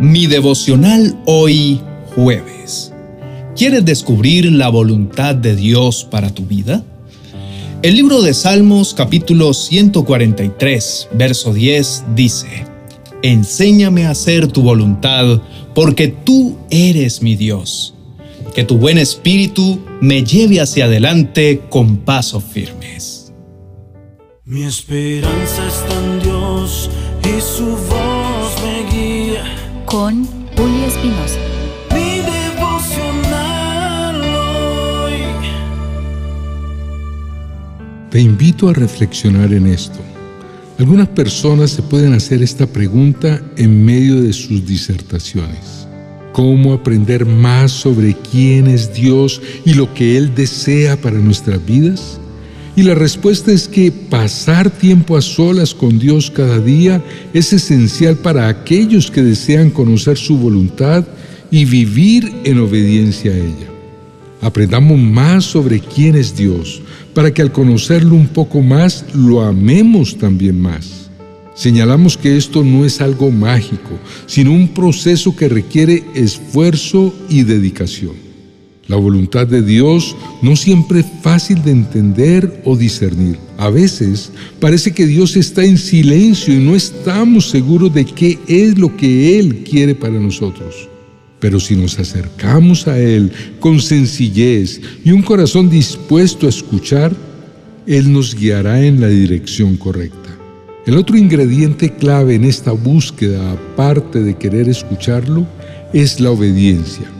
Mi 0.00 0.28
devocional 0.28 1.18
hoy 1.26 1.80
jueves. 2.14 2.92
¿Quieres 3.56 3.84
descubrir 3.84 4.52
la 4.52 4.68
voluntad 4.68 5.34
de 5.34 5.56
Dios 5.56 6.06
para 6.08 6.30
tu 6.30 6.46
vida? 6.46 6.84
El 7.82 7.96
libro 7.96 8.22
de 8.22 8.32
Salmos 8.32 8.94
capítulo 8.94 9.52
143, 9.52 11.08
verso 11.14 11.52
10 11.52 12.04
dice, 12.14 12.64
Enséñame 13.22 14.06
a 14.06 14.10
hacer 14.10 14.46
tu 14.46 14.62
voluntad, 14.62 15.42
porque 15.74 16.06
tú 16.06 16.56
eres 16.70 17.20
mi 17.20 17.34
Dios. 17.34 17.94
Que 18.54 18.62
tu 18.62 18.78
buen 18.78 18.98
espíritu 18.98 19.80
me 20.00 20.22
lleve 20.22 20.60
hacia 20.60 20.84
adelante 20.84 21.62
con 21.68 21.96
pasos 21.96 22.44
firmes. 22.44 23.32
Mi 24.44 24.62
esperanza 24.62 25.66
está 25.66 25.94
en 26.04 26.22
Dios 26.22 26.88
y 27.24 27.40
su 27.40 27.66
voz. 27.66 28.17
Con 29.90 30.26
Julio 30.54 30.86
Espinosa. 30.86 31.38
Mi 31.94 32.20
devocional 32.20 34.20
hoy. 34.20 35.14
Te 38.10 38.20
invito 38.20 38.68
a 38.68 38.74
reflexionar 38.74 39.50
en 39.54 39.66
esto. 39.66 39.98
Algunas 40.78 41.08
personas 41.08 41.70
se 41.70 41.80
pueden 41.80 42.12
hacer 42.12 42.42
esta 42.42 42.66
pregunta 42.66 43.40
en 43.56 43.82
medio 43.82 44.20
de 44.20 44.34
sus 44.34 44.66
disertaciones. 44.66 45.88
¿Cómo 46.34 46.74
aprender 46.74 47.24
más 47.24 47.72
sobre 47.72 48.14
quién 48.14 48.66
es 48.66 48.92
Dios 48.92 49.40
y 49.64 49.72
lo 49.72 49.94
que 49.94 50.18
Él 50.18 50.34
desea 50.34 50.98
para 50.98 51.16
nuestras 51.16 51.64
vidas? 51.64 52.20
Y 52.78 52.84
la 52.84 52.94
respuesta 52.94 53.50
es 53.50 53.66
que 53.66 53.90
pasar 53.90 54.70
tiempo 54.70 55.16
a 55.16 55.20
solas 55.20 55.74
con 55.74 55.98
Dios 55.98 56.30
cada 56.30 56.60
día 56.60 57.02
es 57.34 57.52
esencial 57.52 58.18
para 58.18 58.46
aquellos 58.46 59.10
que 59.10 59.20
desean 59.20 59.70
conocer 59.70 60.16
su 60.16 60.38
voluntad 60.38 61.04
y 61.50 61.64
vivir 61.64 62.32
en 62.44 62.60
obediencia 62.60 63.32
a 63.32 63.36
ella. 63.36 63.66
Aprendamos 64.42 64.96
más 64.96 65.44
sobre 65.44 65.80
quién 65.80 66.14
es 66.14 66.36
Dios, 66.36 66.80
para 67.14 67.34
que 67.34 67.42
al 67.42 67.50
conocerlo 67.50 68.14
un 68.14 68.28
poco 68.28 68.62
más 68.62 69.06
lo 69.12 69.42
amemos 69.42 70.16
también 70.16 70.60
más. 70.60 71.10
Señalamos 71.56 72.16
que 72.16 72.36
esto 72.36 72.62
no 72.62 72.84
es 72.84 73.00
algo 73.00 73.32
mágico, 73.32 73.98
sino 74.26 74.52
un 74.52 74.68
proceso 74.68 75.34
que 75.34 75.48
requiere 75.48 76.04
esfuerzo 76.14 77.12
y 77.28 77.42
dedicación. 77.42 78.27
La 78.88 78.96
voluntad 78.96 79.46
de 79.46 79.60
Dios 79.60 80.16
no 80.40 80.56
siempre 80.56 81.00
es 81.00 81.06
fácil 81.22 81.62
de 81.62 81.72
entender 81.72 82.62
o 82.64 82.74
discernir. 82.74 83.38
A 83.58 83.68
veces 83.68 84.32
parece 84.60 84.92
que 84.92 85.06
Dios 85.06 85.36
está 85.36 85.62
en 85.62 85.76
silencio 85.76 86.54
y 86.54 86.56
no 86.56 86.74
estamos 86.74 87.50
seguros 87.50 87.92
de 87.92 88.06
qué 88.06 88.38
es 88.48 88.78
lo 88.78 88.96
que 88.96 89.38
Él 89.38 89.62
quiere 89.62 89.94
para 89.94 90.18
nosotros. 90.18 90.88
Pero 91.38 91.60
si 91.60 91.76
nos 91.76 91.98
acercamos 91.98 92.88
a 92.88 92.98
Él 92.98 93.30
con 93.60 93.78
sencillez 93.78 94.80
y 95.04 95.10
un 95.10 95.20
corazón 95.20 95.68
dispuesto 95.68 96.46
a 96.46 96.48
escuchar, 96.48 97.14
Él 97.86 98.10
nos 98.10 98.34
guiará 98.34 98.82
en 98.82 99.02
la 99.02 99.08
dirección 99.08 99.76
correcta. 99.76 100.30
El 100.86 100.96
otro 100.96 101.18
ingrediente 101.18 101.92
clave 101.94 102.36
en 102.36 102.44
esta 102.44 102.72
búsqueda, 102.72 103.52
aparte 103.52 104.22
de 104.22 104.34
querer 104.38 104.66
escucharlo, 104.70 105.46
es 105.92 106.20
la 106.20 106.30
obediencia. 106.30 107.17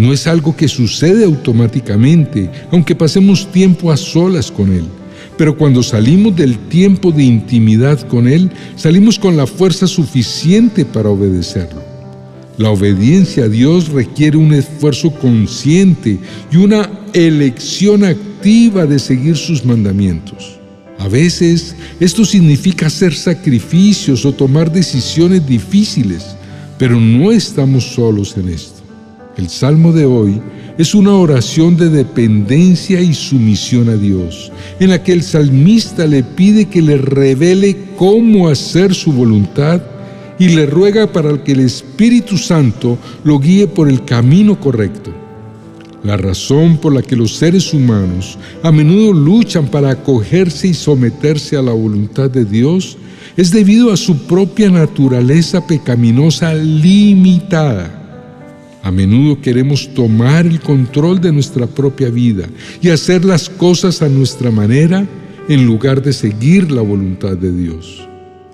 No 0.00 0.14
es 0.14 0.26
algo 0.26 0.56
que 0.56 0.66
sucede 0.66 1.26
automáticamente, 1.26 2.50
aunque 2.72 2.94
pasemos 2.94 3.52
tiempo 3.52 3.92
a 3.92 3.98
solas 3.98 4.50
con 4.50 4.72
Él. 4.72 4.84
Pero 5.36 5.58
cuando 5.58 5.82
salimos 5.82 6.34
del 6.34 6.56
tiempo 6.68 7.12
de 7.12 7.22
intimidad 7.22 8.00
con 8.08 8.26
Él, 8.26 8.50
salimos 8.76 9.18
con 9.18 9.36
la 9.36 9.46
fuerza 9.46 9.86
suficiente 9.86 10.86
para 10.86 11.10
obedecerlo. 11.10 11.82
La 12.56 12.70
obediencia 12.70 13.44
a 13.44 13.48
Dios 13.50 13.90
requiere 13.90 14.38
un 14.38 14.54
esfuerzo 14.54 15.10
consciente 15.10 16.18
y 16.50 16.56
una 16.56 16.90
elección 17.12 18.02
activa 18.02 18.86
de 18.86 18.98
seguir 18.98 19.36
sus 19.36 19.66
mandamientos. 19.66 20.58
A 20.98 21.08
veces 21.08 21.76
esto 22.00 22.24
significa 22.24 22.86
hacer 22.86 23.14
sacrificios 23.14 24.24
o 24.24 24.32
tomar 24.32 24.72
decisiones 24.72 25.46
difíciles, 25.46 26.24
pero 26.78 26.98
no 26.98 27.30
estamos 27.32 27.84
solos 27.84 28.34
en 28.38 28.48
esto. 28.48 28.79
El 29.36 29.48
salmo 29.48 29.92
de 29.92 30.06
hoy 30.06 30.40
es 30.76 30.94
una 30.94 31.14
oración 31.14 31.76
de 31.76 31.88
dependencia 31.88 33.00
y 33.00 33.14
sumisión 33.14 33.88
a 33.88 33.96
Dios, 33.96 34.50
en 34.80 34.90
la 34.90 35.02
que 35.02 35.12
el 35.12 35.22
salmista 35.22 36.06
le 36.06 36.22
pide 36.22 36.66
que 36.66 36.82
le 36.82 36.98
revele 36.98 37.76
cómo 37.96 38.48
hacer 38.48 38.94
su 38.94 39.12
voluntad 39.12 39.80
y 40.38 40.48
le 40.48 40.66
ruega 40.66 41.12
para 41.12 41.44
que 41.44 41.52
el 41.52 41.60
Espíritu 41.60 42.38
Santo 42.38 42.98
lo 43.24 43.38
guíe 43.38 43.68
por 43.68 43.88
el 43.88 44.04
camino 44.04 44.58
correcto. 44.58 45.12
La 46.02 46.16
razón 46.16 46.78
por 46.78 46.94
la 46.94 47.02
que 47.02 47.14
los 47.14 47.36
seres 47.36 47.74
humanos 47.74 48.38
a 48.62 48.72
menudo 48.72 49.12
luchan 49.12 49.66
para 49.66 49.90
acogerse 49.90 50.68
y 50.68 50.74
someterse 50.74 51.56
a 51.56 51.62
la 51.62 51.72
voluntad 51.72 52.30
de 52.30 52.46
Dios 52.46 52.96
es 53.36 53.50
debido 53.50 53.92
a 53.92 53.96
su 53.96 54.16
propia 54.26 54.70
naturaleza 54.70 55.66
pecaminosa 55.66 56.54
limitada. 56.54 57.99
A 58.82 58.90
menudo 58.90 59.40
queremos 59.40 59.92
tomar 59.94 60.46
el 60.46 60.60
control 60.60 61.20
de 61.20 61.32
nuestra 61.32 61.66
propia 61.66 62.08
vida 62.08 62.48
y 62.80 62.88
hacer 62.88 63.24
las 63.24 63.48
cosas 63.48 64.00
a 64.00 64.08
nuestra 64.08 64.50
manera 64.50 65.06
en 65.48 65.66
lugar 65.66 66.02
de 66.02 66.12
seguir 66.12 66.70
la 66.70 66.80
voluntad 66.80 67.36
de 67.36 67.52
Dios. 67.52 68.06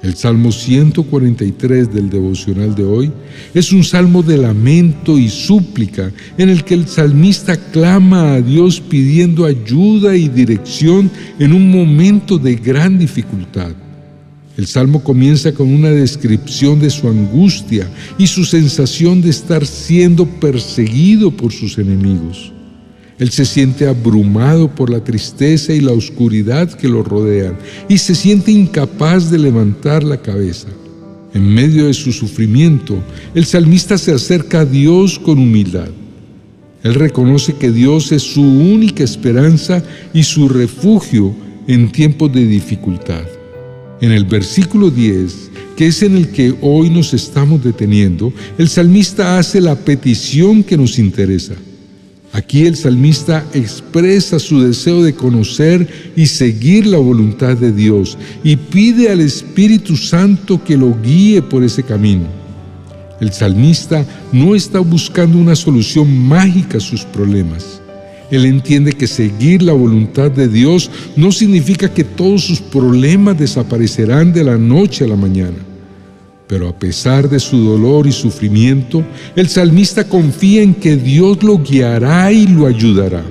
El 0.03 0.15
Salmo 0.15 0.53
143 0.53 1.93
del 1.93 2.11
devocional 2.11 2.75
de 2.75 2.85
hoy 2.85 3.13
es 3.55 3.73
un 3.73 3.83
salmo 3.83 4.23
de 4.23 4.37
lamento 4.37 5.19
y 5.19 5.29
súplica 5.29 6.13
en 6.39 6.49
el 6.49 6.65
que 6.65 6.75
el 6.75 6.87
salmista 6.87 7.57
clama 7.57 8.35
a 8.35 8.41
Dios 8.41 8.81
pidiendo 8.81 9.45
ayuda 9.45 10.17
y 10.17 10.29
dirección 10.29 11.11
en 11.39 11.53
un 11.53 11.71
momento 11.71 12.39
de 12.39 12.57
gran 12.57 12.99
dificultad. 12.99 13.73
El 14.57 14.67
salmo 14.67 15.05
comienza 15.05 15.53
con 15.53 15.69
una 15.69 15.91
descripción 15.91 16.81
de 16.81 16.89
su 16.89 17.09
angustia 17.09 17.89
y 18.17 18.27
su 18.27 18.45
sensación 18.45 19.21
de 19.21 19.29
estar 19.29 19.67
siendo 19.67 20.25
perseguido 20.25 21.31
por 21.31 21.53
sus 21.53 21.77
enemigos. 21.77 22.53
Él 23.19 23.31
se 23.31 23.45
siente 23.45 23.87
abrumado 23.87 24.75
por 24.75 24.91
la 24.91 25.05
tristeza 25.05 25.73
y 25.75 25.81
la 25.81 25.93
oscuridad 25.93 26.71
que 26.73 26.89
lo 26.89 27.03
rodean 27.03 27.57
y 27.89 27.99
se 27.99 28.15
siente 28.15 28.51
incapaz 28.51 29.31
de 29.31 29.39
levantar 29.39 30.03
la 30.03 30.21
cabeza. 30.21 30.69
En 31.35 31.53
medio 31.53 31.87
de 31.87 31.95
su 31.95 32.13
sufrimiento, 32.13 33.03
el 33.35 33.45
salmista 33.45 33.99
se 33.99 34.13
acerca 34.13 34.61
a 34.61 34.65
Dios 34.65 35.19
con 35.19 35.39
humildad. 35.39 35.89
Él 36.83 36.95
reconoce 36.95 37.55
que 37.55 37.71
Dios 37.71 38.13
es 38.13 38.23
su 38.23 38.43
única 38.43 39.05
esperanza 39.05 39.83
y 40.15 40.23
su 40.23 40.49
refugio 40.49 41.35
en 41.67 41.93
tiempos 41.93 42.33
de 42.33 42.47
dificultad. 42.47 43.36
En 44.01 44.13
el 44.13 44.25
versículo 44.25 44.91
10, 44.91 45.51
que 45.77 45.87
es 45.87 46.03
en 46.03 46.17
el 46.17 46.29
que 46.29 46.55
hoy 46.61 46.91
nos 46.91 47.15
estamos 47.15 47.65
deteniendo, 47.65 48.33
el 48.59 48.69
salmista 48.69 49.39
hace 49.39 49.61
la 49.61 49.75
petición 49.75 50.63
que 50.63 50.77
nos 50.77 50.99
interesa. 50.99 51.55
Aquí 52.33 52.67
el 52.67 52.77
salmista 52.77 53.47
expresa 53.55 54.39
su 54.39 54.61
deseo 54.61 55.03
de 55.03 55.15
conocer 55.15 56.13
y 56.15 56.27
seguir 56.27 56.87
la 56.87 56.99
voluntad 56.99 57.57
de 57.57 57.73
Dios 57.73 58.19
y 58.45 58.57
pide 58.57 59.11
al 59.11 59.21
Espíritu 59.21 59.97
Santo 59.97 60.63
que 60.63 60.77
lo 60.77 60.95
guíe 61.03 61.41
por 61.41 61.65
ese 61.65 61.83
camino. 61.83 62.27
El 63.19 63.33
salmista 63.33 64.05
no 64.33 64.55
está 64.55 64.81
buscando 64.81 65.39
una 65.39 65.57
solución 65.57 66.15
mágica 66.29 66.77
a 66.77 66.81
sus 66.81 67.05
problemas. 67.05 67.81
Él 68.31 68.45
entiende 68.45 68.93
que 68.93 69.07
seguir 69.07 69.63
la 69.63 69.73
voluntad 69.73 70.31
de 70.31 70.49
Dios 70.49 70.91
no 71.17 71.31
significa 71.31 71.93
que 71.93 72.05
todos 72.05 72.45
sus 72.45 72.61
problemas 72.61 73.39
desaparecerán 73.39 74.33
de 74.33 74.45
la 74.45 74.57
noche 74.57 75.05
a 75.05 75.09
la 75.09 75.17
mañana. 75.17 75.59
Pero 76.49 76.69
a 76.69 76.79
pesar 76.79 77.29
de 77.29 77.41
su 77.41 77.59
dolor 77.59 78.07
y 78.07 78.13
sufrimiento, 78.13 79.05
el 79.35 79.49
salmista 79.49 80.09
confía 80.09 80.63
en 80.63 80.75
que 80.75 80.97
Dios 80.97 81.43
lo 81.43 81.59
guiará 81.59 82.31
y 82.31 82.47
lo 82.47 82.67
ayudará. 82.67 83.25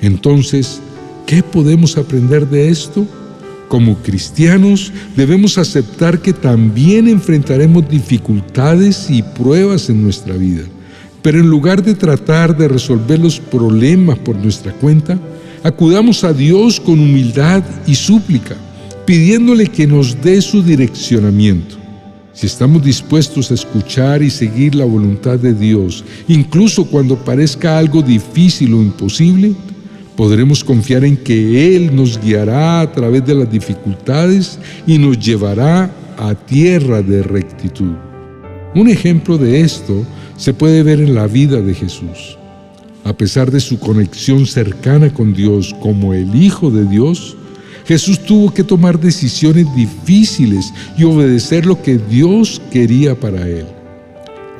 Entonces, 0.00 0.80
¿qué 1.26 1.42
podemos 1.42 1.96
aprender 1.96 2.46
de 2.48 2.68
esto? 2.68 3.06
Como 3.68 3.96
cristianos 3.96 4.92
debemos 5.16 5.56
aceptar 5.56 6.20
que 6.20 6.32
también 6.32 7.08
enfrentaremos 7.08 7.88
dificultades 7.88 9.10
y 9.10 9.22
pruebas 9.22 9.88
en 9.88 10.02
nuestra 10.02 10.34
vida. 10.34 10.64
Pero 11.24 11.40
en 11.40 11.48
lugar 11.48 11.82
de 11.82 11.94
tratar 11.94 12.54
de 12.54 12.68
resolver 12.68 13.18
los 13.18 13.40
problemas 13.40 14.18
por 14.18 14.36
nuestra 14.36 14.74
cuenta, 14.74 15.18
acudamos 15.62 16.22
a 16.22 16.34
Dios 16.34 16.78
con 16.78 17.00
humildad 17.00 17.64
y 17.86 17.94
súplica, 17.94 18.54
pidiéndole 19.06 19.68
que 19.68 19.86
nos 19.86 20.20
dé 20.20 20.42
su 20.42 20.62
direccionamiento. 20.62 21.76
Si 22.34 22.44
estamos 22.44 22.84
dispuestos 22.84 23.50
a 23.50 23.54
escuchar 23.54 24.22
y 24.22 24.28
seguir 24.28 24.74
la 24.74 24.84
voluntad 24.84 25.38
de 25.38 25.54
Dios, 25.54 26.04
incluso 26.28 26.84
cuando 26.84 27.16
parezca 27.16 27.78
algo 27.78 28.02
difícil 28.02 28.74
o 28.74 28.82
imposible, 28.82 29.54
podremos 30.16 30.62
confiar 30.62 31.06
en 31.06 31.16
que 31.16 31.74
Él 31.74 31.96
nos 31.96 32.20
guiará 32.20 32.82
a 32.82 32.92
través 32.92 33.24
de 33.24 33.34
las 33.34 33.50
dificultades 33.50 34.58
y 34.86 34.98
nos 34.98 35.18
llevará 35.18 35.90
a 36.18 36.34
tierra 36.34 37.00
de 37.00 37.22
rectitud. 37.22 37.94
Un 38.74 38.88
ejemplo 38.90 39.38
de 39.38 39.62
esto 39.62 40.04
se 40.36 40.54
puede 40.54 40.82
ver 40.82 41.00
en 41.00 41.14
la 41.14 41.26
vida 41.26 41.60
de 41.60 41.74
Jesús. 41.74 42.38
A 43.04 43.12
pesar 43.12 43.50
de 43.50 43.60
su 43.60 43.78
conexión 43.78 44.46
cercana 44.46 45.12
con 45.12 45.34
Dios 45.34 45.74
como 45.80 46.14
el 46.14 46.34
Hijo 46.34 46.70
de 46.70 46.86
Dios, 46.86 47.36
Jesús 47.86 48.18
tuvo 48.20 48.52
que 48.52 48.64
tomar 48.64 48.98
decisiones 48.98 49.66
difíciles 49.74 50.72
y 50.96 51.04
obedecer 51.04 51.66
lo 51.66 51.82
que 51.82 51.98
Dios 51.98 52.62
quería 52.70 53.14
para 53.14 53.46
él. 53.46 53.66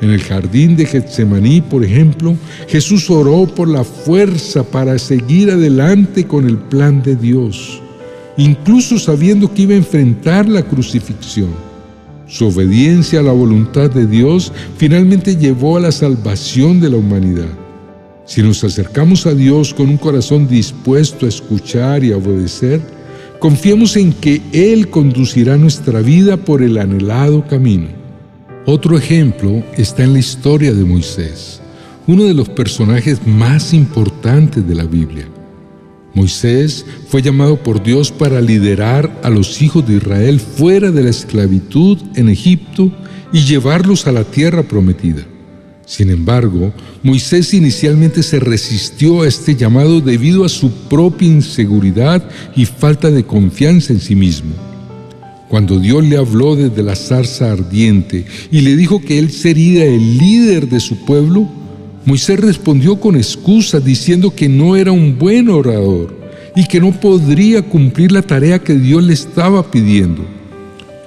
En 0.01 0.11
el 0.11 0.21
jardín 0.21 0.75
de 0.75 0.85
Getsemaní, 0.85 1.61
por 1.61 1.83
ejemplo, 1.83 2.35
Jesús 2.67 3.09
oró 3.09 3.47
por 3.47 3.67
la 3.67 3.83
fuerza 3.83 4.63
para 4.63 4.99
seguir 4.99 5.49
adelante 5.49 6.27
con 6.27 6.45
el 6.45 6.57
plan 6.57 7.01
de 7.01 7.15
Dios, 7.15 7.81
incluso 8.37 8.99
sabiendo 8.99 9.51
que 9.51 9.63
iba 9.63 9.73
a 9.73 9.77
enfrentar 9.77 10.47
la 10.47 10.61
crucifixión. 10.61 11.64
Su 12.27 12.47
obediencia 12.47 13.19
a 13.19 13.23
la 13.23 13.31
voluntad 13.31 13.91
de 13.91 14.07
Dios 14.07 14.51
finalmente 14.77 15.35
llevó 15.35 15.77
a 15.77 15.79
la 15.79 15.91
salvación 15.91 16.79
de 16.79 16.89
la 16.89 16.97
humanidad. 16.97 17.49
Si 18.25 18.41
nos 18.41 18.63
acercamos 18.63 19.27
a 19.27 19.35
Dios 19.35 19.73
con 19.73 19.89
un 19.89 19.97
corazón 19.97 20.47
dispuesto 20.47 21.27
a 21.27 21.29
escuchar 21.29 22.03
y 22.03 22.11
a 22.11 22.17
obedecer, 22.17 22.81
confiemos 23.39 23.95
en 23.95 24.11
que 24.11 24.41
Él 24.51 24.89
conducirá 24.89 25.55
nuestra 25.57 26.01
vida 26.01 26.35
por 26.35 26.63
el 26.63 26.79
anhelado 26.79 27.45
camino. 27.47 27.87
Otro 28.65 28.97
ejemplo 28.97 29.63
está 29.77 30.03
en 30.03 30.13
la 30.13 30.19
historia 30.19 30.73
de 30.73 30.83
Moisés, 30.83 31.61
uno 32.07 32.23
de 32.23 32.33
los 32.33 32.49
personajes 32.49 33.19
más 33.27 33.71
importantes 33.75 34.67
de 34.67 34.73
la 34.73 34.85
Biblia. 34.85 35.27
Moisés 36.15 36.85
fue 37.09 37.21
llamado 37.21 37.61
por 37.61 37.83
Dios 37.83 38.11
para 38.11 38.41
liderar 38.41 39.19
a 39.21 39.29
los 39.29 39.61
hijos 39.61 39.85
de 39.87 39.97
Israel 39.97 40.39
fuera 40.39 40.89
de 40.89 41.03
la 41.03 41.09
esclavitud 41.09 41.97
en 42.15 42.29
Egipto 42.29 42.91
y 43.33 43.41
llevarlos 43.41 44.07
a 44.07 44.13
la 44.13 44.23
tierra 44.23 44.63
prometida. 44.63 45.23
Sin 45.85 46.09
embargo, 46.09 46.73
Moisés 47.03 47.53
inicialmente 47.53 48.23
se 48.23 48.39
resistió 48.39 49.21
a 49.21 49.27
este 49.27 49.55
llamado 49.55 50.01
debido 50.01 50.45
a 50.45 50.49
su 50.49 50.71
propia 50.71 51.27
inseguridad 51.27 52.27
y 52.55 52.65
falta 52.65 53.11
de 53.11 53.25
confianza 53.25 53.93
en 53.93 53.99
sí 53.99 54.15
mismo. 54.15 54.53
Cuando 55.49 55.79
Dios 55.79 56.03
le 56.03 56.17
habló 56.17 56.55
desde 56.55 56.81
la 56.81 56.95
zarza 56.95 57.51
ardiente 57.51 58.25
y 58.51 58.61
le 58.61 58.75
dijo 58.75 58.99
que 58.99 59.19
él 59.19 59.31
sería 59.31 59.85
el 59.85 60.17
líder 60.17 60.69
de 60.69 60.79
su 60.79 61.05
pueblo, 61.05 61.47
Moisés 62.05 62.39
respondió 62.39 62.99
con 62.99 63.15
excusas 63.15 63.83
diciendo 63.83 64.33
que 64.33 64.47
no 64.47 64.75
era 64.75 64.91
un 64.91 65.17
buen 65.17 65.49
orador 65.49 66.15
y 66.55 66.67
que 66.67 66.79
no 66.79 66.91
podría 66.91 67.63
cumplir 67.63 68.11
la 68.11 68.21
tarea 68.21 68.59
que 68.59 68.75
Dios 68.75 69.03
le 69.03 69.13
estaba 69.13 69.71
pidiendo. 69.71 70.23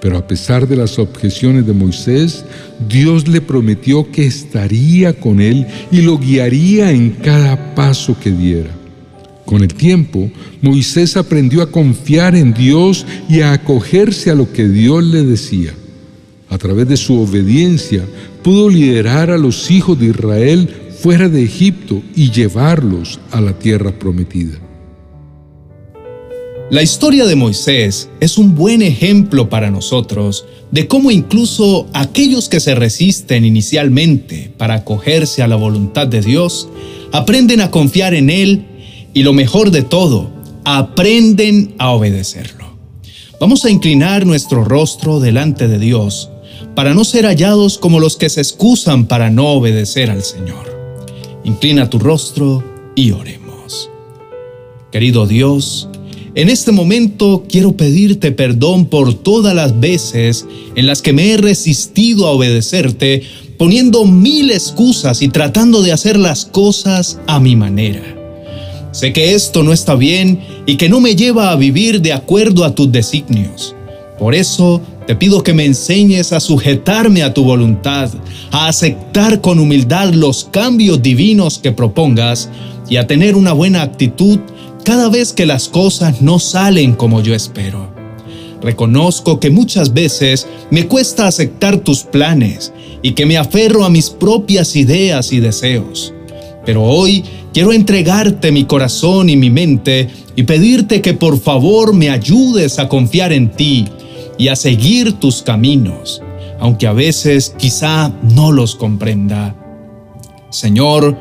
Pero 0.03 0.19
a 0.19 0.27
pesar 0.27 0.67
de 0.67 0.77
las 0.77 0.99
objeciones 0.99 1.67
de 1.67 1.73
Moisés, 1.73 2.45
Dios 2.89 3.29
le 3.29 3.41
prometió 3.41 4.11
que 4.11 4.27
estaría 4.27 5.13
con 5.13 5.41
él 5.41 5.67
y 5.93 6.03
lo 6.03 6.19
guiaría 6.19 6.91
en 6.91 7.11
cada 7.11 7.77
paso 7.77 8.17
que 8.21 8.33
diera. 8.33 8.71
Con 9.45 9.63
el 9.63 9.73
tiempo, 9.73 10.31
Moisés 10.61 11.17
aprendió 11.17 11.63
a 11.63 11.71
confiar 11.71 12.35
en 12.35 12.53
Dios 12.53 13.07
y 13.29 13.41
a 13.41 13.53
acogerse 13.53 14.31
a 14.31 14.35
lo 14.35 14.53
que 14.53 14.69
Dios 14.69 15.03
le 15.05 15.25
decía. 15.25 15.73
A 16.51 16.59
través 16.59 16.89
de 16.89 16.97
su 16.97 17.21
obediencia, 17.21 18.05
pudo 18.43 18.69
liderar 18.69 19.31
a 19.31 19.39
los 19.39 19.71
hijos 19.71 19.99
de 19.99 20.07
Israel 20.07 20.69
fuera 21.01 21.29
de 21.29 21.45
Egipto 21.45 22.03
y 22.17 22.31
llevarlos 22.31 23.21
a 23.31 23.41
la 23.41 23.53
tierra 23.53 23.93
prometida. 23.93 24.59
La 26.71 26.83
historia 26.83 27.25
de 27.25 27.37
Moisés 27.37 28.11
es 28.21 28.37
un 28.37 28.55
buen 28.55 28.83
ejemplo 28.83 29.49
para 29.49 29.71
nosotros 29.71 30.45
de 30.71 30.87
cómo 30.87 31.11
incluso 31.11 31.87
aquellos 31.95 32.49
que 32.49 32.61
se 32.61 32.75
resisten 32.75 33.45
inicialmente 33.45 34.53
para 34.59 34.75
acogerse 34.75 35.43
a 35.43 35.49
la 35.49 35.57
voluntad 35.57 36.09
de 36.09 36.21
Dios, 36.21 36.69
aprenden 37.13 37.63
a 37.63 37.71
confiar 37.71 38.13
en 38.13 38.29
Él 38.29 38.67
y 39.15 39.23
lo 39.23 39.33
mejor 39.33 39.71
de 39.71 39.83
todo, 39.83 40.31
aprenden 40.65 41.75
a 41.79 41.93
obedecerlo. 41.93 42.67
Vamos 43.41 43.65
a 43.65 43.71
inclinar 43.71 44.27
nuestro 44.27 44.65
rostro 44.65 45.21
delante 45.21 45.69
de 45.69 45.79
Dios 45.79 46.29
para 46.75 46.93
no 46.93 47.05
ser 47.05 47.25
hallados 47.25 47.79
como 47.79 47.99
los 47.99 48.17
que 48.17 48.29
se 48.29 48.41
excusan 48.41 49.07
para 49.07 49.31
no 49.31 49.47
obedecer 49.49 50.11
al 50.11 50.23
Señor. 50.23 50.78
Inclina 51.49 51.89
tu 51.89 51.99
rostro 51.99 52.63
y 52.95 53.11
oremos. 53.13 53.89
Querido 54.93 55.27
Dios, 55.27 55.89
en 56.35 56.51
este 56.51 56.73
momento 56.73 57.47
quiero 57.49 57.75
pedirte 57.75 58.33
perdón 58.33 58.85
por 58.85 59.15
todas 59.15 59.55
las 59.55 59.81
veces 59.81 60.45
en 60.77 60.87
las 60.87 61.01
que 61.01 61.15
me 61.15 61.33
he 61.33 61.39
resistido 61.39 62.27
a 62.27 62.33
obedecerte, 62.33 63.23
poniendo 63.57 64.05
mil 64.05 64.51
excusas 64.51 65.23
y 65.23 65.29
tratando 65.29 65.81
de 65.81 65.93
hacer 65.93 66.19
las 66.19 66.45
cosas 66.45 67.19
a 67.27 67.41
mi 67.41 67.57
manera. 67.57 68.03
Sé 68.93 69.15
que 69.15 69.35
esto 69.35 69.63
no 69.63 69.73
está 69.73 69.95
bien 69.95 70.41
y 70.67 70.77
que 70.77 70.91
no 70.91 71.01
me 71.01 71.17
lleva 71.17 71.51
a 71.51 71.57
vivir 71.57 72.03
de 72.03 72.13
acuerdo 72.13 72.63
a 72.63 72.75
tus 72.75 72.93
designios. 72.93 73.75
Por 74.19 74.35
eso 74.35 74.83
te 75.09 75.17
pido 75.17 75.43
que 75.43 75.55
me 75.55 75.65
enseñes 75.65 76.35
a 76.35 76.39
sujetarme 76.39 77.23
a 77.23 77.33
tu 77.33 77.43
voluntad, 77.43 78.11
a 78.51 78.69
aceptar 78.69 79.41
con 79.41 79.59
humildad 79.59 80.13
los 80.13 80.45
cambios 80.45 81.01
divinos 81.01 81.59
que 81.59 81.73
propongas 81.73 82.51
y 82.91 82.97
a 82.97 83.07
tener 83.07 83.35
una 83.35 83.55
buena 83.55 83.81
actitud 83.81 84.39
cada 84.85 85.09
vez 85.09 85.33
que 85.33 85.47
las 85.47 85.67
cosas 85.71 86.21
no 86.21 86.39
salen 86.39 86.93
como 86.93 87.23
yo 87.23 87.35
espero. 87.35 87.91
Reconozco 88.61 89.41
que 89.41 89.49
muchas 89.49 89.95
veces 89.95 90.47
me 90.71 90.87
cuesta 90.87 91.27
aceptar 91.27 91.79
tus 91.79 92.03
planes 92.03 92.75
y 93.01 93.13
que 93.13 93.25
me 93.25 93.39
aferro 93.39 93.87
a 93.87 93.89
mis 93.89 94.11
propias 94.11 94.77
ideas 94.77 95.33
y 95.33 95.41
deseos. 95.41 96.13
Pero 96.67 96.85
hoy 96.85 97.25
quiero 97.55 97.73
entregarte 97.73 98.53
mi 98.53 98.65
corazón 98.65 99.31
y 99.31 99.39
mi 99.39 99.49
mente 99.49 100.11
y 100.37 100.43
pedirte 100.43 101.01
que 101.01 101.15
por 101.15 101.41
favor 101.41 101.95
me 101.95 102.11
ayudes 102.11 102.79
a 102.79 102.91
confiar 102.91 103.33
en 103.33 103.51
ti 103.51 103.87
y 104.39 104.49
a 104.49 104.57
seguir 104.57 105.15
tus 105.15 105.43
caminos, 105.43 106.23
aunque 106.61 106.87
a 106.87 106.93
veces 106.93 107.55
quizá 107.59 108.13
no 108.23 108.53
los 108.53 108.77
comprenda. 108.77 109.55
Señor, 110.51 111.17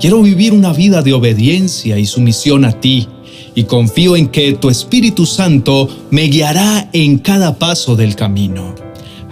Quiero 0.00 0.22
vivir 0.22 0.52
una 0.52 0.72
vida 0.72 1.02
de 1.02 1.12
obediencia 1.14 1.98
y 1.98 2.04
sumisión 2.04 2.64
a 2.64 2.78
ti, 2.78 3.08
y 3.54 3.64
confío 3.64 4.16
en 4.16 4.28
que 4.28 4.52
tu 4.52 4.68
Espíritu 4.68 5.24
Santo 5.24 5.88
me 6.10 6.24
guiará 6.24 6.90
en 6.92 7.18
cada 7.18 7.58
paso 7.58 7.96
del 7.96 8.14
camino. 8.14 8.74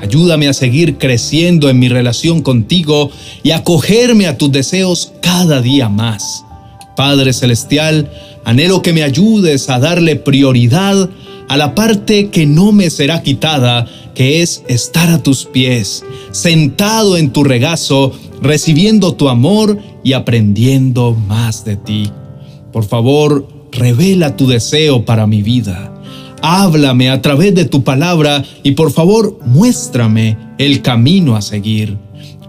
Ayúdame 0.00 0.48
a 0.48 0.54
seguir 0.54 0.96
creciendo 0.96 1.68
en 1.68 1.78
mi 1.78 1.88
relación 1.88 2.40
contigo 2.40 3.10
y 3.42 3.50
acogerme 3.50 4.26
a 4.26 4.38
tus 4.38 4.50
deseos 4.50 5.12
cada 5.20 5.60
día 5.60 5.88
más. 5.88 6.44
Padre 6.96 7.32
Celestial, 7.32 8.10
anhelo 8.44 8.80
que 8.82 8.92
me 8.92 9.02
ayudes 9.02 9.68
a 9.68 9.78
darle 9.78 10.16
prioridad 10.16 11.10
a 11.48 11.56
la 11.56 11.74
parte 11.74 12.30
que 12.30 12.46
no 12.46 12.72
me 12.72 12.90
será 12.90 13.22
quitada, 13.22 13.86
que 14.14 14.42
es 14.42 14.62
estar 14.68 15.10
a 15.10 15.22
tus 15.22 15.44
pies, 15.44 16.04
sentado 16.30 17.16
en 17.16 17.30
tu 17.30 17.44
regazo, 17.44 18.12
recibiendo 18.40 19.14
tu 19.14 19.28
amor 19.28 19.78
y 20.04 20.12
aprendiendo 20.12 21.14
más 21.14 21.64
de 21.64 21.76
ti. 21.76 22.10
Por 22.72 22.84
favor, 22.84 23.48
revela 23.70 24.36
tu 24.36 24.46
deseo 24.46 25.04
para 25.04 25.26
mi 25.26 25.42
vida. 25.42 25.92
Háblame 26.42 27.08
a 27.08 27.22
través 27.22 27.54
de 27.54 27.64
tu 27.64 27.84
palabra 27.84 28.44
y 28.62 28.72
por 28.72 28.90
favor 28.90 29.38
muéstrame 29.44 30.36
el 30.58 30.82
camino 30.82 31.36
a 31.36 31.42
seguir. 31.42 31.96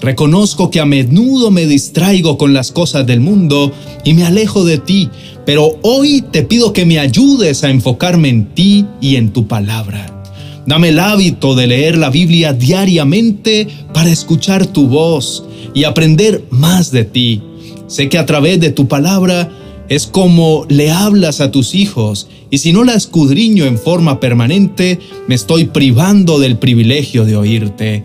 Reconozco 0.04 0.70
que 0.70 0.82
a 0.82 0.86
menudo 0.86 1.50
me 1.50 1.66
distraigo 1.66 2.38
con 2.38 2.54
las 2.54 2.74
cosas 2.74 3.08
del 3.08 3.22
mundo 3.22 3.72
y 4.04 4.14
me 4.14 4.26
alejo 4.26 4.66
de 4.66 4.78
ti, 4.78 5.10
pero 5.46 5.80
hoy 5.82 6.22
te 6.30 6.44
pido 6.44 6.74
que 6.74 6.86
me 6.86 7.00
ayudes 7.00 7.64
a 7.64 7.70
enfocarme 7.70 8.28
en 8.28 8.54
ti 8.54 8.86
y 9.00 9.16
en 9.16 9.32
tu 9.32 9.48
palabra. 9.48 10.24
Dame 10.68 10.90
el 10.90 11.00
hábito 11.00 11.56
de 11.56 11.68
leer 11.68 11.98
la 11.98 12.10
Biblia 12.10 12.52
diariamente 12.52 13.70
para 13.94 14.12
escuchar 14.12 14.68
tu 14.68 14.88
voz 14.88 15.46
y 15.74 15.86
aprender 15.86 16.44
más 16.50 16.92
de 16.92 17.06
ti. 17.06 17.42
Sé 17.88 18.10
que 18.10 18.18
a 18.18 18.26
través 18.26 18.60
de 18.60 18.72
tu 18.72 18.90
palabra 18.90 19.52
es 19.88 20.06
como 20.06 20.66
le 20.68 20.92
hablas 20.92 21.40
a 21.40 21.50
tus 21.50 21.76
hijos 21.76 22.28
y 22.50 22.58
si 22.58 22.74
no 22.74 22.84
la 22.84 22.94
escudriño 22.94 23.66
en 23.66 23.78
forma 23.78 24.20
permanente, 24.20 25.00
me 25.30 25.36
estoy 25.36 25.66
privando 25.66 26.40
del 26.40 26.58
privilegio 26.58 27.24
de 27.24 27.38
oírte. 27.38 28.04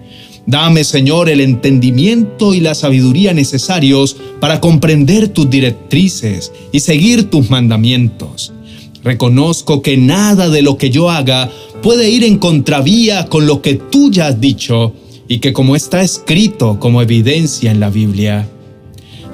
Dame, 0.48 0.82
Señor, 0.82 1.28
el 1.28 1.42
entendimiento 1.42 2.54
y 2.54 2.60
la 2.60 2.74
sabiduría 2.74 3.34
necesarios 3.34 4.16
para 4.40 4.60
comprender 4.60 5.28
tus 5.28 5.50
directrices 5.50 6.52
y 6.72 6.80
seguir 6.80 7.28
tus 7.28 7.50
mandamientos. 7.50 8.54
Reconozco 9.04 9.82
que 9.82 9.98
nada 9.98 10.48
de 10.48 10.62
lo 10.62 10.78
que 10.78 10.88
yo 10.88 11.10
haga 11.10 11.50
puede 11.82 12.08
ir 12.08 12.24
en 12.24 12.38
contravía 12.38 13.26
con 13.26 13.46
lo 13.46 13.60
que 13.60 13.74
tú 13.74 14.10
ya 14.10 14.28
has 14.28 14.40
dicho 14.40 14.94
y 15.28 15.40
que 15.40 15.52
como 15.52 15.76
está 15.76 16.00
escrito 16.00 16.80
como 16.80 17.02
evidencia 17.02 17.70
en 17.70 17.78
la 17.78 17.90
Biblia. 17.90 18.48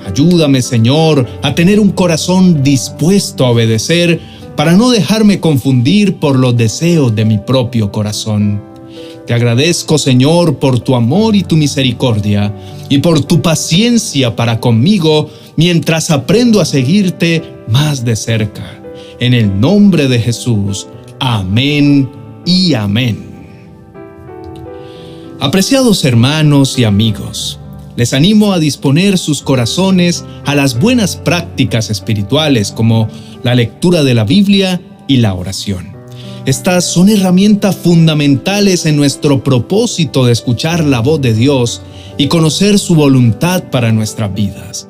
Ayúdame, 0.04 0.62
Señor, 0.62 1.28
a 1.44 1.54
tener 1.54 1.78
un 1.78 1.90
corazón 1.90 2.64
dispuesto 2.64 3.47
a 3.47 3.50
obedecer 3.50 4.18
para 4.56 4.73
no 4.73 4.90
dejarme 4.90 5.38
confundir 5.38 6.16
por 6.16 6.40
los 6.40 6.56
deseos 6.56 7.14
de 7.14 7.25
mi 7.25 7.38
propio 7.38 7.92
corazón. 7.92 8.74
Te 9.26 9.33
agradezco, 9.33 9.97
Señor, 9.97 10.59
por 10.59 10.81
tu 10.81 10.95
amor 10.95 11.35
y 11.35 11.43
tu 11.43 11.57
misericordia 11.57 12.54
y 12.90 12.99
por 12.99 13.25
tu 13.25 13.40
paciencia 13.40 14.37
para 14.37 14.61
conmigo 14.61 15.31
mientras 15.57 16.11
aprendo 16.11 16.61
a 16.61 16.66
seguirte 16.66 17.43
más 17.69 18.04
de 18.04 18.16
cerca. 18.16 18.83
En 19.21 19.33
el 19.33 19.59
nombre 19.61 20.09
de 20.09 20.21
Jesús. 20.21 20.87
Amén 21.21 22.11
y 22.45 22.75
amén. 22.75 23.35
Apreciados 25.40 26.04
hermanos 26.04 26.78
y 26.78 26.85
amigos, 26.85 27.59
les 27.97 28.12
animo 28.12 28.52
a 28.52 28.59
disponer 28.59 29.16
sus 29.19 29.40
corazones 29.40 30.25
a 30.45 30.54
las 30.54 30.78
buenas 30.78 31.16
prácticas 31.16 31.90
espirituales 31.90 32.73
como 32.73 33.09
la 33.43 33.54
lectura 33.54 34.02
de 34.04 34.14
la 34.14 34.25
Biblia 34.25 34.81
y 35.07 35.19
la 35.19 35.35
oración. 35.35 35.94
Estas 36.47 36.85
son 36.85 37.09
herramientas 37.09 37.75
fundamentales 37.75 38.85
en 38.85 38.97
nuestro 38.97 39.43
propósito 39.43 40.27
de 40.27 40.33
escuchar 40.33 40.85
la 40.85 41.01
voz 41.01 41.23
de 41.23 41.33
Dios 41.33 41.81
y 42.19 42.27
conocer 42.27 42.79
su 42.79 42.95
voluntad 42.95 43.71
para 43.71 43.93
nuestras 43.93 44.35
vidas. 44.35 44.87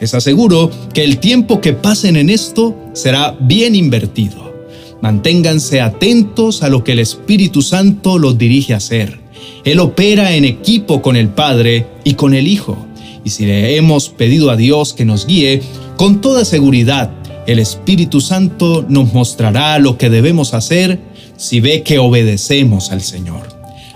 Les 0.00 0.14
aseguro 0.14 0.70
que 0.94 1.04
el 1.04 1.18
tiempo 1.18 1.60
que 1.60 1.74
pasen 1.74 2.16
en 2.16 2.30
esto 2.30 2.74
será 2.94 3.36
bien 3.38 3.74
invertido. 3.74 4.54
Manténganse 5.02 5.82
atentos 5.82 6.62
a 6.62 6.70
lo 6.70 6.82
que 6.82 6.92
el 6.92 7.00
Espíritu 7.00 7.60
Santo 7.60 8.18
los 8.18 8.38
dirige 8.38 8.72
a 8.72 8.78
hacer. 8.78 9.20
Él 9.64 9.80
opera 9.80 10.34
en 10.34 10.46
equipo 10.46 11.02
con 11.02 11.16
el 11.16 11.28
Padre 11.28 11.86
y 12.04 12.14
con 12.14 12.32
el 12.32 12.48
Hijo. 12.48 12.78
Y 13.24 13.30
si 13.30 13.44
le 13.44 13.76
hemos 13.76 14.08
pedido 14.08 14.50
a 14.50 14.56
Dios 14.56 14.94
que 14.94 15.04
nos 15.04 15.26
guíe, 15.26 15.60
con 15.98 16.22
toda 16.22 16.46
seguridad 16.46 17.10
el 17.46 17.58
Espíritu 17.58 18.20
Santo 18.20 18.84
nos 18.88 19.12
mostrará 19.12 19.78
lo 19.78 19.98
que 19.98 20.10
debemos 20.10 20.54
hacer 20.54 20.98
si 21.36 21.60
ve 21.60 21.82
que 21.82 21.98
obedecemos 21.98 22.90
al 22.90 23.02
Señor. 23.02 23.42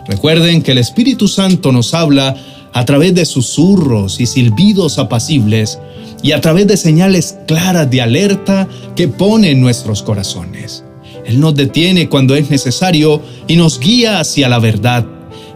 Recuerden 0.07 0.63
que 0.63 0.73
el 0.73 0.79
Espíritu 0.79 1.29
Santo 1.29 1.73
nos 1.73 1.95
habla 1.95 2.37
a 2.73 2.85
través 2.85 3.15
de 3.15 3.25
susurros 3.25 4.21
y 4.21 4.27
silbidos 4.27 4.99
apacibles 4.99 5.79
y 6.23 6.33
a 6.33 6.41
través 6.41 6.67
de 6.67 6.77
señales 6.77 7.37
claras 7.47 7.91
de 7.91 8.03
alerta 8.03 8.69
que 8.97 9.09
pone 9.09 9.51
en 9.51 9.61
nuestros 9.61 10.03
corazones. 10.03 10.85
Él 11.25 11.41
nos 11.41 11.55
detiene 11.55 12.09
cuando 12.09 12.35
es 12.35 12.51
necesario 12.51 13.23
y 13.47 13.57
nos 13.57 13.79
guía 13.79 14.19
hacia 14.21 14.49
la 14.49 14.59
verdad. 14.59 15.07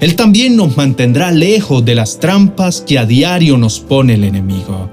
Él 0.00 0.16
también 0.16 0.56
nos 0.56 0.76
mantendrá 0.76 1.30
lejos 1.30 1.84
de 1.84 1.94
las 1.94 2.20
trampas 2.20 2.82
que 2.82 2.99
a 2.99 3.06
diario 3.06 3.56
nos 3.56 3.80
pone 3.80 4.14
el 4.14 4.25
enemigo. 4.25 4.90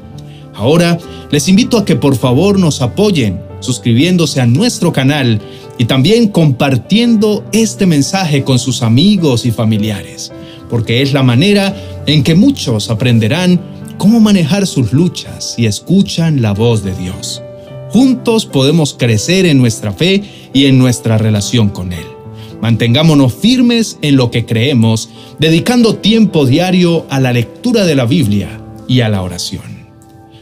Ahora 0.60 1.00
les 1.32 1.48
invito 1.48 1.78
a 1.78 1.86
que 1.86 1.96
por 1.96 2.18
favor 2.18 2.60
nos 2.60 2.82
apoyen 2.82 3.39
suscribiéndose 3.62 4.42
a 4.42 4.46
nuestro 4.46 4.92
canal 4.92 5.39
y 5.78 5.86
también 5.86 6.28
compartiendo 6.28 7.46
este 7.54 7.86
mensaje 7.86 8.44
con 8.44 8.60
sus 8.60 8.84
amigos 8.84 9.46
y 9.46 9.51
familiares, 9.51 10.34
porque 10.70 11.01
es 11.01 11.13
la 11.13 11.24
manera 11.24 11.74
en 12.06 12.24
que 12.24 12.36
muchos 12.36 12.89
aprenderán 12.89 13.62
cómo 13.98 14.20
manejar 14.20 14.68
sus 14.68 14.92
luchas 14.92 15.56
y 15.58 15.66
escuchan 15.66 16.42
la 16.42 16.54
voz 16.54 16.84
de 16.84 16.94
Dios. 16.94 17.42
Juntos 17.92 18.46
podemos 18.46 18.94
crecer 18.94 19.46
en 19.46 19.60
nuestra 19.60 19.94
fe 19.94 20.24
y 20.54 20.66
en 20.66 20.78
nuestra 20.78 21.18
relación 21.18 21.70
con 21.70 21.94
Él. 21.94 22.06
Mantengámonos 22.62 23.34
firmes 23.34 23.98
en 24.01 24.18
lo 24.18 24.30
que 24.30 24.46
creemos, 24.46 25.10
dedicando 25.39 25.96
tiempo 25.96 26.46
diario 26.46 27.06
a 27.10 27.22
la 27.22 27.32
lectura 27.32 27.86
de 27.86 27.96
la 27.96 28.06
Biblia 28.06 28.60
y 28.89 29.00
a 29.00 29.08
la 29.08 29.22
oración. 29.22 29.78